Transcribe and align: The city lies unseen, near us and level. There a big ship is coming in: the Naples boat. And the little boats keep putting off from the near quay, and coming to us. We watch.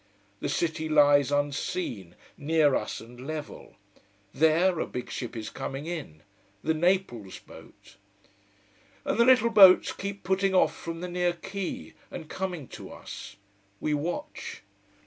The 0.39 0.49
city 0.49 0.89
lies 0.89 1.31
unseen, 1.31 2.15
near 2.35 2.73
us 2.73 3.01
and 3.01 3.27
level. 3.27 3.75
There 4.33 4.79
a 4.79 4.87
big 4.87 5.11
ship 5.11 5.37
is 5.37 5.51
coming 5.51 5.85
in: 5.85 6.23
the 6.63 6.73
Naples 6.73 7.37
boat. 7.37 7.97
And 9.05 9.19
the 9.19 9.25
little 9.25 9.51
boats 9.51 9.91
keep 9.93 10.23
putting 10.23 10.55
off 10.55 10.75
from 10.75 11.01
the 11.01 11.07
near 11.07 11.33
quay, 11.33 11.93
and 12.09 12.27
coming 12.27 12.67
to 12.69 12.89
us. 12.91 13.35
We 13.79 13.93
watch. 13.93 14.63